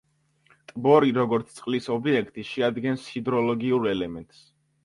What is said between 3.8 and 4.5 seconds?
ელემენტს.